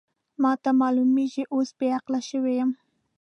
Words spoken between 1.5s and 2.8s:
اوس بې عقله شوې یم.